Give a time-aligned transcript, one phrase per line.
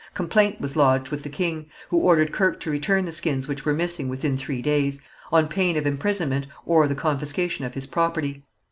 [0.15, 3.71] Complaint was lodged with the king, who ordered Kirke to return the skins which were
[3.73, 4.99] missing within three days,
[5.31, 8.43] on pain of imprisonment or the confiscation of his property.